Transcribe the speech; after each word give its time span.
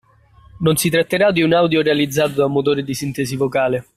Non 0.61 0.77
si 0.77 0.89
tratterà 0.89 1.31
di 1.31 1.43
un 1.43 1.53
audio 1.53 1.83
realizzato 1.83 2.31
da 2.33 2.45
un 2.45 2.53
motore 2.53 2.83
di 2.83 2.95
sintesi 2.95 3.35
vocale 3.35 3.85